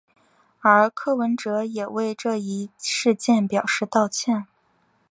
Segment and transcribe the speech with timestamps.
[0.61, 4.47] 而柯文哲也为这一事件表示道歉。